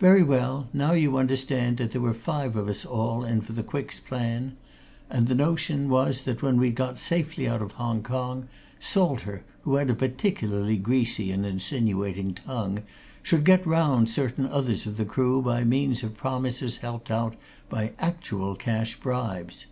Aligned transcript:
Very 0.00 0.24
well 0.24 0.66
now 0.72 0.90
you 0.90 1.16
understand 1.16 1.76
that 1.76 1.92
there 1.92 2.00
were 2.00 2.12
five 2.12 2.56
of 2.56 2.66
us 2.66 2.84
all 2.84 3.22
in 3.22 3.40
for 3.42 3.52
the 3.52 3.62
Quick's 3.62 4.00
plan, 4.00 4.56
and 5.08 5.28
the 5.28 5.36
notion 5.36 5.88
was 5.88 6.24
that 6.24 6.42
when 6.42 6.56
we'd 6.58 6.70
once 6.76 6.78
got 6.78 6.98
safely 6.98 7.46
out 7.46 7.62
of 7.62 7.70
Hong 7.78 8.02
Kong, 8.02 8.48
Salter, 8.80 9.44
who 9.62 9.76
had 9.76 9.88
a 9.88 9.94
particularly 9.94 10.76
greasy 10.78 11.30
and 11.30 11.46
insinuating 11.46 12.34
tongue, 12.34 12.80
should 13.22 13.44
get 13.44 13.64
round 13.64 14.10
certain 14.10 14.46
others 14.46 14.84
of 14.84 14.96
the 14.96 15.04
crew 15.04 15.40
by 15.40 15.62
means 15.62 16.02
of 16.02 16.16
promises 16.16 16.78
helped 16.78 17.08
out 17.08 17.36
by 17.68 17.92
actual 18.00 18.56
cash 18.56 18.96
bribes. 18.98 19.66